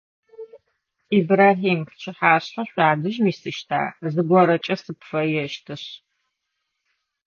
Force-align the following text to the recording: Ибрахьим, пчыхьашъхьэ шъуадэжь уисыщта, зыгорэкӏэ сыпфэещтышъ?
Ибрахьим, 1.17 1.81
пчыхьашъхьэ 1.87 2.63
шъуадэжь 2.69 3.19
уисыщта, 3.23 3.81
зыгорэкӏэ 4.13 4.75
сыпфэещтышъ? 4.83 5.87